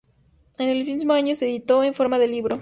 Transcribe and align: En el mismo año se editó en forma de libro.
En 0.57 0.67
el 0.69 0.83
mismo 0.83 1.13
año 1.13 1.35
se 1.35 1.47
editó 1.47 1.83
en 1.83 1.93
forma 1.93 2.17
de 2.17 2.27
libro. 2.27 2.59